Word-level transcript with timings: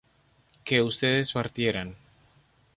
que 0.63 0.81
ustedes 0.81 1.31
partieran 1.31 1.95